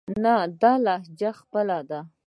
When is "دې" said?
0.61-0.73